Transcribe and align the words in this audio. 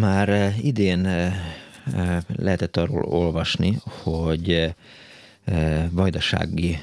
Már 0.00 0.52
idén 0.62 1.08
lehetett 2.36 2.76
arról 2.76 3.04
olvasni, 3.04 3.76
hogy 4.02 4.74
vajdasági 5.92 6.78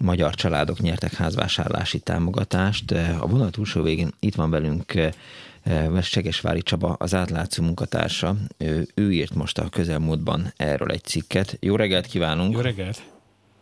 magyar 0.00 0.34
családok 0.34 0.78
nyertek 0.78 1.12
házvásárlási 1.12 1.98
támogatást. 1.98 2.92
A 3.20 3.26
vonal 3.26 3.50
túlsó 3.50 3.82
végén 3.82 4.10
itt 4.20 4.34
van 4.34 4.50
velünk 4.50 4.92
Segesvári 6.00 6.62
Csaba, 6.62 6.96
az 6.98 7.14
átlátszó 7.14 7.62
munkatársa. 7.62 8.34
Ő, 8.58 8.86
ő 8.94 9.12
írt 9.12 9.34
most 9.34 9.58
a 9.58 9.68
közelmúltban 9.70 10.52
erről 10.56 10.90
egy 10.90 11.04
cikket. 11.04 11.56
Jó 11.60 11.76
reggelt 11.76 12.06
kívánunk! 12.06 12.54
Jó 12.54 12.60
reggelt! 12.60 13.02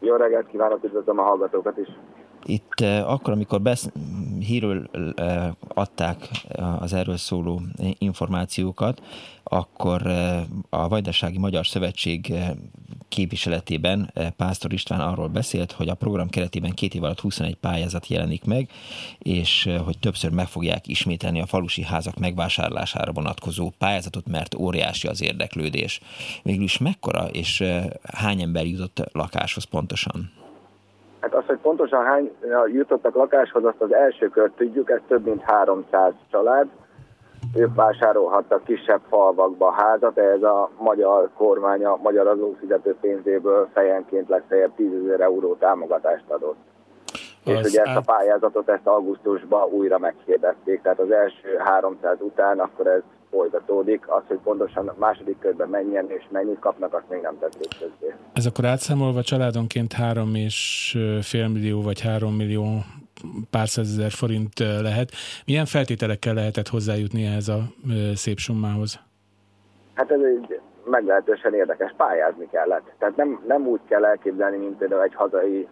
Jó 0.00 0.16
reggelt 0.16 0.46
kívánok, 0.50 0.84
üdvözlöm 0.84 1.18
a 1.18 1.22
hallgatókat 1.22 1.78
is! 1.78 1.88
Itt 2.46 2.80
akkor, 2.80 3.32
amikor 3.32 3.62
besz, 3.62 3.90
hírül 4.38 4.90
adták 5.68 6.46
az 6.78 6.92
erről 6.92 7.16
szóló 7.16 7.62
információkat, 7.98 9.02
akkor 9.44 10.06
a 10.68 10.88
Vajdasági 10.88 11.38
Magyar 11.38 11.66
Szövetség 11.66 12.34
képviseletében 13.08 14.12
Pásztor 14.36 14.72
István 14.72 15.00
arról 15.00 15.28
beszélt, 15.28 15.72
hogy 15.72 15.88
a 15.88 15.94
program 15.94 16.28
keretében 16.28 16.70
két 16.70 16.94
év 16.94 17.02
alatt 17.02 17.20
21 17.20 17.54
pályázat 17.54 18.06
jelenik 18.06 18.44
meg, 18.44 18.70
és 19.18 19.70
hogy 19.84 19.98
többször 19.98 20.30
meg 20.30 20.46
fogják 20.46 20.86
ismételni 20.86 21.40
a 21.40 21.46
falusi 21.46 21.82
házak 21.82 22.18
megvásárlására 22.18 23.12
vonatkozó 23.12 23.72
pályázatot, 23.78 24.28
mert 24.28 24.54
óriási 24.54 25.06
az 25.06 25.22
érdeklődés. 25.22 26.00
Mégis 26.42 26.78
mekkora 26.78 27.28
és 27.28 27.64
hány 28.02 28.42
ember 28.42 28.66
jutott 28.66 29.08
lakáshoz 29.12 29.64
pontosan? 29.64 30.30
Az, 31.46 31.52
hogy 31.52 31.60
pontosan 31.60 32.04
hány 32.04 32.32
jutottak 32.72 33.14
lakáshoz, 33.14 33.64
azt 33.64 33.80
az 33.80 33.92
első 33.92 34.28
kört 34.28 34.52
tudjuk, 34.56 34.90
ez 34.90 35.00
több 35.08 35.24
mint 35.24 35.42
300 35.42 36.12
család. 36.30 36.66
Ők 37.54 37.74
vásárolhattak 37.74 38.64
kisebb 38.64 39.00
falvakba 39.08 39.70
házat, 39.70 40.18
ez 40.18 40.42
a 40.42 40.70
magyar 40.78 41.30
kormány 41.34 41.84
a 41.84 41.96
magyar 42.02 42.26
adófizető 42.26 42.96
pénzéből 43.00 43.68
fejenként 43.72 44.28
legfeljebb 44.28 44.74
10 44.76 44.90
ezer 45.04 45.20
euró 45.20 45.54
támogatást 45.54 46.24
adott. 46.28 46.56
Az 47.46 47.66
és 47.66 47.72
ugye 47.72 47.82
ezt 47.82 47.96
a 47.96 48.12
pályázatot 48.12 48.68
ezt 48.68 48.86
augusztusban 48.86 49.68
újra 49.70 49.98
meghirdették, 49.98 50.82
tehát 50.82 50.98
az 50.98 51.10
első 51.10 51.56
300 51.58 52.16
után 52.20 52.58
akkor 52.58 52.86
ez 52.86 53.02
folytatódik. 53.30 54.08
Az, 54.08 54.22
hogy 54.28 54.38
pontosan 54.42 54.88
a 54.88 54.94
második 54.98 55.38
körben 55.38 55.68
menjen 55.68 56.10
és 56.10 56.24
mennyit 56.30 56.58
kapnak, 56.58 56.94
azt 56.94 57.08
még 57.08 57.20
nem 57.20 57.38
tették 57.38 57.68
közé. 57.78 58.14
Ez 58.32 58.46
akkor 58.46 58.64
átszámolva 58.64 59.22
családonként 59.22 59.92
három 59.92 60.34
és 60.34 60.96
fél 61.22 61.48
millió 61.48 61.82
vagy 61.82 62.00
három 62.00 62.34
millió 62.34 62.64
pár 63.50 63.68
százezer 63.68 64.10
forint 64.10 64.58
lehet. 64.58 65.10
Milyen 65.46 65.64
feltételekkel 65.64 66.34
lehetett 66.34 66.68
hozzájutni 66.68 67.24
ehhez 67.24 67.48
a 67.48 67.58
szép 68.14 68.38
summához? 68.38 69.00
Hát 69.94 70.10
ez 70.10 70.20
egy 70.20 70.60
meglehetősen 70.84 71.54
érdekes, 71.54 71.94
pályázni 71.96 72.48
kellett. 72.50 72.92
Tehát 72.98 73.16
nem, 73.16 73.42
nem 73.46 73.66
úgy 73.66 73.80
kell 73.88 74.04
elképzelni, 74.04 74.56
mint 74.56 74.78
például 74.78 75.02
egy 75.02 75.14
hazai 75.14 75.68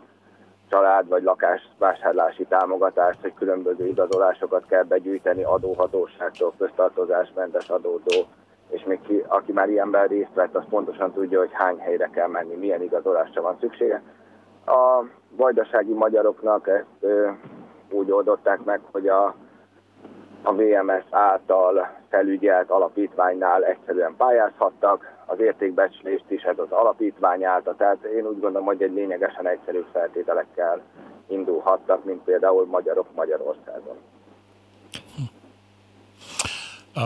család 0.94 1.08
vagy 1.08 1.22
lakásvásárlási 1.22 2.44
támogatást, 2.44 3.20
hogy 3.20 3.34
különböző 3.34 3.86
igazolásokat 3.86 4.66
kell 4.66 4.82
begyűjteni 4.82 5.42
adóhatóságtól, 5.42 6.54
köztartozásmentes 6.58 7.70
adótól, 7.70 8.26
és 8.68 8.84
még 8.84 9.00
ki, 9.00 9.24
aki 9.28 9.52
már 9.52 9.68
ilyenben 9.68 10.06
részt 10.06 10.34
vett, 10.34 10.54
az 10.54 10.64
pontosan 10.68 11.12
tudja, 11.12 11.38
hogy 11.38 11.52
hány 11.52 11.78
helyre 11.78 12.10
kell 12.12 12.28
menni, 12.28 12.54
milyen 12.54 12.82
igazolásra 12.82 13.42
van 13.42 13.56
szüksége. 13.60 14.02
A 14.66 15.04
vajdasági 15.36 15.92
magyaroknak 15.92 16.68
ezt 16.68 16.86
ö, 17.00 17.30
úgy 17.90 18.10
oldották 18.10 18.64
meg, 18.64 18.80
hogy 18.92 19.08
a, 19.08 19.34
a 20.44 20.52
VMS 20.52 21.04
által 21.10 21.88
felügyelt 22.08 22.70
alapítványnál 22.70 23.64
egyszerűen 23.64 24.14
pályázhattak, 24.16 25.12
az 25.26 25.40
értékbecslést 25.40 26.24
is 26.28 26.42
ez 26.42 26.58
az 26.58 26.70
alapítvány 26.70 27.44
állta, 27.44 27.74
tehát 27.74 28.04
én 28.04 28.26
úgy 28.26 28.40
gondolom, 28.40 28.66
hogy 28.66 28.82
egy 28.82 28.92
lényegesen 28.92 29.48
egyszerű 29.48 29.84
feltételekkel 29.92 30.82
indulhattak, 31.26 32.04
mint 32.04 32.22
például 32.22 32.66
magyarok 32.66 33.06
Magyarországon. 33.14 33.96
A, 36.94 37.00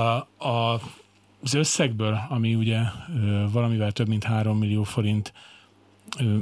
a, 0.48 0.74
az 1.42 1.54
összegből, 1.54 2.14
ami 2.30 2.54
ugye 2.54 2.78
valamivel 3.52 3.92
több 3.92 4.08
mint 4.08 4.24
3 4.24 4.58
millió 4.58 4.82
forint, 4.82 5.32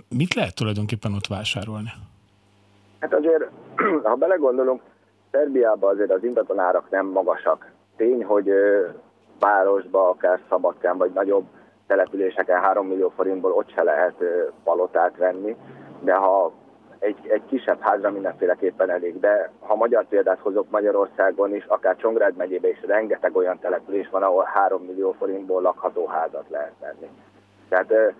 mit 0.09 0.35
lehet 0.35 0.55
tulajdonképpen 0.55 1.15
ott 1.15 1.27
vásárolni? 1.27 1.93
Hát 3.01 3.15
azért, 3.15 3.51
ha 4.05 4.15
belegondolunk, 4.15 4.81
Szerbiában 5.37 5.91
azért 5.91 6.11
az 6.11 6.25
ingatlanárak 6.25 6.91
nem 6.91 7.07
magasak. 7.07 7.71
Tény, 7.97 8.25
hogy 8.25 8.53
városba, 9.41 10.09
akár 10.09 10.41
Szabadkán, 10.49 10.99
vagy 10.99 11.11
nagyobb 11.13 11.45
településeken 11.87 12.61
3 12.61 12.87
millió 12.87 13.09
forintból 13.09 13.53
ott 13.53 13.71
se 13.71 13.83
lehet 13.83 14.15
palotát 14.65 15.17
venni, 15.17 15.57
de 16.01 16.15
ha 16.15 16.53
egy, 16.99 17.17
egy 17.29 17.43
kisebb 17.47 17.81
házra 17.81 18.11
mindenféleképpen 18.11 18.91
elég. 18.91 19.21
De 19.21 19.51
ha 19.61 19.75
magyar 19.75 20.05
példát 20.09 20.39
hozok 20.39 20.71
Magyarországon 20.71 21.55
is, 21.55 21.65
akár 21.65 21.97
Csongrád 21.97 22.37
megyében 22.37 22.71
is 22.71 22.83
rengeteg 22.87 23.37
olyan 23.37 23.59
település 23.59 24.09
van, 24.11 24.23
ahol 24.23 24.45
3 24.45 24.83
millió 24.83 25.13
forintból 25.13 25.63
lakható 25.63 26.07
házat 26.07 26.47
lehet 26.49 26.75
venni. 26.81 27.11
Tehát 27.69 28.15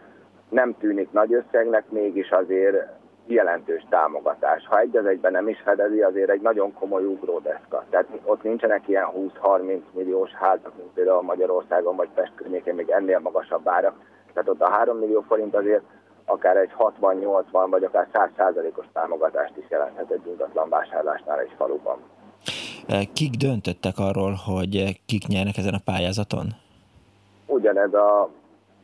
nem 0.49 0.77
tűnik 0.79 1.13
nagy 1.13 1.33
összegnek, 1.33 1.91
mégis 1.91 2.31
azért 2.31 2.89
jelentős 3.27 3.85
támogatás. 3.89 4.67
Ha 4.67 4.79
egy 4.79 4.97
az 4.97 5.07
egyben 5.07 5.33
nem 5.33 5.49
is 5.49 5.61
fedezi, 5.61 6.01
azért 6.01 6.31
egy 6.31 6.41
nagyon 6.41 6.73
komoly 6.73 7.05
ugródeszka. 7.05 7.85
Tehát 7.91 8.07
ott 8.25 8.43
nincsenek 8.43 8.89
ilyen 8.89 9.07
20-30 9.43 9.81
milliós 9.93 10.31
házak, 10.31 10.73
mint 10.77 10.91
például 10.95 11.23
Magyarországon 11.23 11.97
vagy 11.97 12.09
Pest 12.15 12.33
környékén, 12.35 12.75
még 12.75 12.89
ennél 12.89 13.19
magasabb 13.19 13.69
árak. 13.69 13.95
Tehát 14.33 14.49
ott 14.49 14.61
a 14.61 14.71
3 14.71 14.99
millió 14.99 15.21
forint 15.21 15.55
azért 15.55 15.83
akár 16.25 16.57
egy 16.57 16.73
60-80 16.79 17.67
vagy 17.71 17.85
akár 17.85 18.09
100 18.13 18.31
százalékos 18.37 18.87
támogatást 18.93 19.57
is 19.57 19.65
jelenthet 19.69 20.11
egy 20.11 20.27
ingatlan 20.27 20.69
vásárlásnál 20.69 21.41
egy 21.41 21.53
faluban. 21.57 21.99
Kik 23.13 23.31
döntöttek 23.31 23.95
arról, 23.99 24.33
hogy 24.47 25.01
kik 25.07 25.27
nyernek 25.27 25.57
ezen 25.57 25.75
a 25.75 25.81
pályázaton? 25.85 26.47
Ugyanez 27.47 27.95
a 27.95 28.31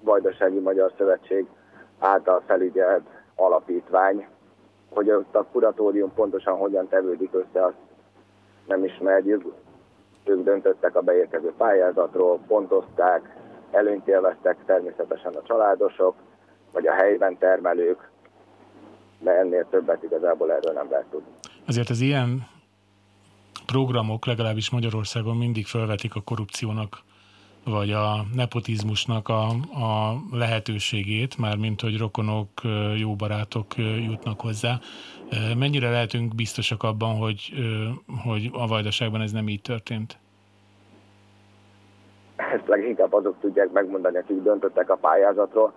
Vajdasági 0.00 0.58
Magyar 0.58 0.92
Szövetség 0.98 1.46
által 1.98 2.42
felügyelt 2.46 3.06
alapítvány. 3.34 4.26
Hogy 4.90 5.10
ott 5.10 5.34
a 5.34 5.46
kuratórium 5.52 6.12
pontosan 6.14 6.56
hogyan 6.56 6.88
tevődik 6.88 7.30
össze, 7.32 7.64
azt 7.64 7.76
nem 8.66 8.84
ismerjük. 8.84 9.52
Ők 10.24 10.44
döntöttek 10.44 10.96
a 10.96 11.00
beérkező 11.00 11.52
pályázatról, 11.56 12.38
pontozták, 12.46 13.36
előnyt 13.70 14.08
élveztek 14.08 14.56
természetesen 14.66 15.34
a 15.34 15.42
családosok, 15.42 16.14
vagy 16.72 16.86
a 16.86 16.92
helyben 16.92 17.38
termelők, 17.38 18.10
de 19.18 19.30
ennél 19.30 19.66
többet 19.70 20.02
igazából 20.02 20.52
erről 20.52 20.72
nem 20.72 20.90
lehet 20.90 21.06
tudni. 21.10 21.30
Azért 21.66 21.88
az 21.88 22.00
ilyen 22.00 22.46
programok 23.66 24.26
legalábbis 24.26 24.70
Magyarországon 24.70 25.36
mindig 25.36 25.66
felvetik 25.66 26.14
a 26.14 26.20
korrupciónak 26.20 26.98
vagy 27.64 27.90
a 27.90 28.24
nepotizmusnak 28.34 29.28
a, 29.28 29.42
a 29.86 30.14
lehetőségét, 30.30 31.38
mármint 31.38 31.80
hogy 31.80 31.98
rokonok, 31.98 32.48
jó 32.96 33.14
barátok 33.14 33.66
jutnak 34.08 34.40
hozzá. 34.40 34.78
Mennyire 35.58 35.90
lehetünk 35.90 36.34
biztosak 36.34 36.82
abban, 36.82 37.16
hogy, 37.16 37.52
hogy 38.24 38.50
a 38.52 38.66
vajdaságban 38.66 39.20
ez 39.20 39.32
nem 39.32 39.48
így 39.48 39.62
történt? 39.62 40.18
Ezt 42.36 42.66
leginkább 42.66 43.12
azok 43.12 43.34
tudják 43.40 43.70
megmondani, 43.70 44.16
akik 44.16 44.42
döntöttek 44.42 44.90
a 44.90 44.96
pályázatról. 44.96 45.72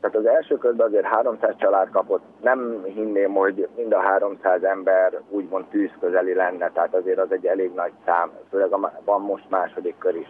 Tehát 0.00 0.16
az 0.16 0.26
első 0.26 0.56
körben 0.56 0.86
azért 0.86 1.06
300 1.06 1.54
család 1.58 1.90
kapott. 1.90 2.22
Nem 2.42 2.84
hinném, 2.84 3.32
hogy 3.32 3.68
mind 3.76 3.92
a 3.92 4.00
300 4.00 4.62
ember 4.62 5.20
úgymond 5.28 5.64
tűz 5.64 5.90
közeli 6.00 6.34
lenne, 6.34 6.70
tehát 6.70 6.94
azért 6.94 7.18
az 7.18 7.32
egy 7.32 7.46
elég 7.46 7.70
nagy 7.74 7.92
szám, 8.04 8.30
főleg 8.50 8.68
van 9.04 9.20
most 9.20 9.50
második 9.50 9.94
kör 9.98 10.16
is 10.16 10.28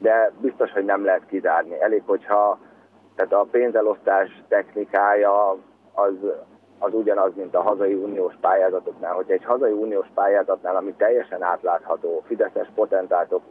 de 0.00 0.32
biztos, 0.40 0.72
hogy 0.72 0.84
nem 0.84 1.04
lehet 1.04 1.26
kizárni. 1.26 1.80
Elég, 1.80 2.02
hogyha 2.06 2.58
tehát 3.14 3.32
a 3.32 3.48
pénzelosztás 3.50 4.42
technikája 4.48 5.50
az, 5.92 6.14
az 6.78 6.94
ugyanaz, 6.94 7.34
mint 7.34 7.54
a 7.54 7.62
hazai 7.62 7.94
uniós 7.94 8.34
pályázatoknál. 8.40 9.14
Hogyha 9.14 9.32
egy 9.32 9.44
hazai 9.44 9.72
uniós 9.72 10.06
pályázatnál, 10.14 10.76
ami 10.76 10.92
teljesen 10.92 11.42
átlátható, 11.42 12.22
fideszes 12.26 12.68
potentátok 12.74 13.42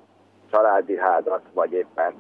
családi 0.52 0.98
házat, 0.98 1.42
vagy 1.54 1.72
éppen 1.72 2.14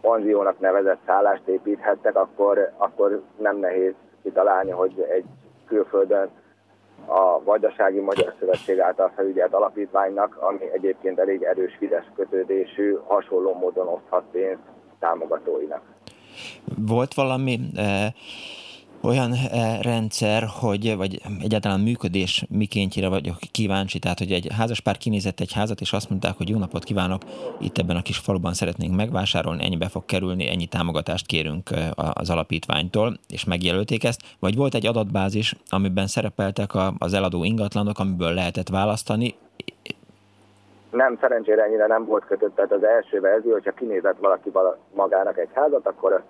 panziónak 0.00 0.58
nevezett 0.58 1.00
szállást 1.06 1.46
építhettek, 1.46 2.16
akkor, 2.16 2.72
akkor 2.76 3.22
nem 3.36 3.56
nehéz 3.56 3.94
kitalálni, 4.22 4.70
hogy 4.70 5.00
egy 5.00 5.24
külföldön 5.66 6.30
a 7.06 7.42
Vajdasági 7.44 8.00
Magyar 8.00 8.34
Szövetség 8.38 8.78
által 8.78 9.12
felügyelt 9.16 9.54
alapítványnak, 9.54 10.36
ami 10.36 10.72
egyébként 10.72 11.18
elég 11.18 11.42
erős 11.42 11.76
Fidesz 11.78 12.06
kötődésű, 12.16 12.96
hasonló 13.06 13.54
módon 13.54 13.88
oszthat 13.88 14.24
pénzt 14.32 14.62
támogatóinak. 14.98 15.82
Volt 16.86 17.14
valami 17.14 17.58
eh, 17.76 18.06
olyan 19.02 19.32
eh, 19.32 19.78
rendszer, 19.82 20.42
hogy, 20.60 20.96
vagy 20.96 21.20
egyáltalán 21.42 21.80
működés 21.80 22.44
mikéntjére 22.50 23.08
vagyok 23.08 23.36
kíváncsi, 23.50 23.98
tehát 23.98 24.18
hogy 24.18 24.32
egy 24.32 24.46
házaspár 24.56 24.96
kinézett 24.96 25.40
egy 25.40 25.52
házat, 25.52 25.80
és 25.80 25.92
azt 25.92 26.10
mondták, 26.10 26.36
hogy 26.36 26.48
jó 26.48 26.58
napot 26.58 26.84
kívánok, 26.84 27.22
itt 27.60 27.78
ebben 27.78 27.96
a 27.96 28.02
kis 28.02 28.18
faluban 28.18 28.52
szeretnénk 28.52 28.96
megvásárolni, 28.96 29.64
ennyibe 29.64 29.88
fog 29.88 30.04
kerülni, 30.04 30.48
ennyi 30.48 30.66
támogatást 30.66 31.26
kérünk 31.26 31.70
eh, 31.70 31.88
az 32.12 32.30
alapítványtól, 32.30 33.18
és 33.28 33.44
megjelölték 33.44 34.04
ezt, 34.04 34.20
vagy 34.38 34.56
volt 34.56 34.74
egy 34.74 34.86
adatbázis, 34.86 35.54
amiben 35.68 36.06
szerepeltek 36.06 36.70
az 36.98 37.14
eladó 37.14 37.44
ingatlanok, 37.44 37.98
amiből 37.98 38.32
lehetett 38.32 38.68
választani, 38.68 39.34
nem, 40.90 41.18
szerencsére 41.20 41.62
ennyire 41.62 41.86
nem 41.86 42.04
volt 42.04 42.24
kötött, 42.24 42.54
tehát 42.54 42.72
az 42.72 42.84
első 42.84 43.20
verzió, 43.20 43.52
hogyha 43.52 43.72
kinézett 43.72 44.18
valaki 44.18 44.52
magának 44.94 45.38
egy 45.38 45.48
házat, 45.54 45.86
akkor 45.86 46.22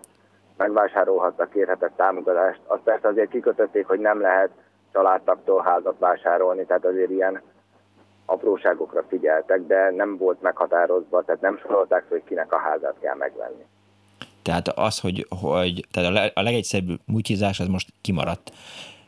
megvásárolhatta, 0.57 1.47
kérhetett 1.47 1.97
támogatást. 1.97 2.61
Azt 2.67 2.83
persze 2.83 3.09
azért 3.09 3.31
kikötötték, 3.31 3.87
hogy 3.87 3.99
nem 3.99 4.21
lehet 4.21 4.51
családtaktól 4.93 5.63
házat 5.63 5.99
vásárolni, 5.99 6.65
tehát 6.65 6.85
azért 6.85 7.11
ilyen 7.11 7.43
apróságokra 8.27 9.05
figyeltek, 9.09 9.61
de 9.67 9.91
nem 9.91 10.17
volt 10.17 10.43
meghatározva, 10.43 11.23
tehát 11.23 11.41
nem 11.41 11.59
sorolták, 11.59 12.05
hogy 12.09 12.23
kinek 12.25 12.53
a 12.53 12.59
házát 12.59 12.95
kell 13.01 13.15
megvenni. 13.17 13.65
Tehát 14.43 14.69
az, 14.69 15.01
hogy, 15.01 15.27
hogy 15.43 15.87
tehát 15.93 16.33
a 16.35 16.43
legegyszerűbb 16.43 16.99
mutyizás, 17.07 17.61
az 17.61 17.67
most 17.67 17.89
kimaradt 18.01 18.51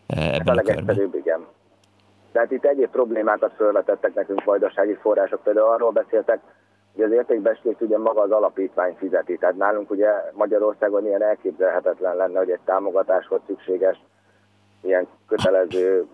eh, 0.06 0.35
ebben 0.35 0.38
hát 0.38 0.49
a, 0.49 0.50
a 0.50 0.55
legegyszerűbb, 0.55 1.14
igen. 1.14 1.46
Tehát 2.32 2.50
itt 2.50 2.64
egyéb 2.64 2.91
problémákat 2.91 3.52
felvetettek 3.56 4.14
nekünk 4.14 4.44
vajdasági 4.44 4.94
források, 4.94 5.43
például 5.43 5.73
arról 5.73 5.91
beszéltek, 5.91 6.41
hogy 6.94 7.05
az 7.05 7.11
értékbeslést 7.11 7.81
ugye 7.81 7.99
maga 7.99 8.20
az 8.20 8.31
alapítvány 8.31 8.94
fizeti. 8.99 9.37
Tehát 9.37 9.56
nálunk 9.56 9.91
ugye 9.91 10.11
Magyarországon 10.32 11.06
ilyen 11.06 11.23
elképzelhetetlen 11.23 12.17
lenne, 12.17 12.38
hogy 12.38 12.50
egy 12.50 12.61
támogatáshoz 12.64 13.41
szükséges 13.46 14.02
ilyen 14.81 15.06
kötelező 15.29 16.06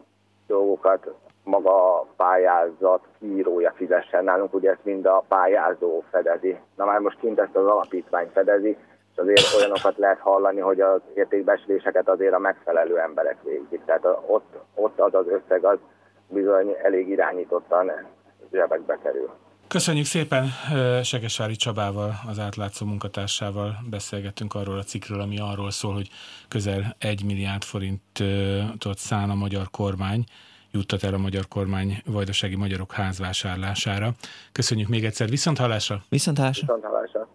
dolgokat 0.46 1.14
maga 1.44 1.98
a 2.00 2.06
pályázat 2.16 3.00
kiírója 3.18 3.72
fizessen. 3.76 4.24
Nálunk 4.24 4.54
ugye 4.54 4.70
ezt 4.70 4.84
mind 4.84 5.06
a 5.06 5.24
pályázó 5.28 6.02
fedezi. 6.10 6.58
Na 6.76 6.84
már 6.84 6.98
most 6.98 7.18
kint 7.18 7.38
ezt 7.38 7.56
az 7.56 7.66
alapítvány 7.66 8.30
fedezi, 8.32 8.76
és 9.12 9.16
azért 9.16 9.54
olyanokat 9.58 9.96
lehet 9.96 10.18
hallani, 10.18 10.60
hogy 10.60 10.80
az 10.80 11.00
értékbesléseket 11.14 12.08
azért 12.08 12.34
a 12.34 12.38
megfelelő 12.38 12.98
emberek 12.98 13.42
végzik. 13.42 13.84
Tehát 13.84 14.04
ott, 14.26 14.56
ott 14.74 15.00
az 15.00 15.14
az 15.14 15.26
összeg 15.28 15.64
az 15.64 15.78
bizony 16.28 16.76
elég 16.82 17.08
irányítottan 17.08 17.92
zsebekbe 18.52 18.98
kerül. 19.02 19.30
Köszönjük 19.70 20.06
szépen 20.06 20.52
Segesvári 21.02 21.56
Csabával, 21.56 22.20
az 22.26 22.38
átlátszó 22.38 22.86
munkatársával 22.86 23.78
beszélgettünk 23.90 24.54
arról 24.54 24.78
a 24.78 24.82
cikkről, 24.82 25.20
ami 25.20 25.38
arról 25.38 25.70
szól, 25.70 25.94
hogy 25.94 26.08
közel 26.48 26.96
egy 26.98 27.24
milliárd 27.24 27.64
forintot 27.64 28.98
szán 28.98 29.30
a 29.30 29.34
magyar 29.34 29.70
kormány, 29.70 30.24
juttat 30.70 31.02
el 31.02 31.14
a 31.14 31.18
magyar 31.18 31.48
kormány 31.48 32.02
vajdasági 32.04 32.56
magyarok 32.56 32.92
házvásárlására. 32.92 34.14
Köszönjük 34.52 34.88
még 34.88 35.04
egyszer, 35.04 35.28
viszont 35.28 35.58
hallásra! 35.58 36.02
Viszont 36.08 36.38
hallásra! 36.38 36.66
Viszont 36.66 36.84
hallásra. 36.84 37.30